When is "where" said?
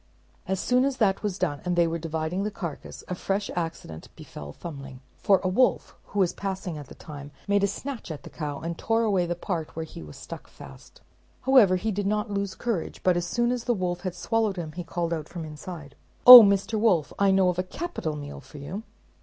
9.75-9.85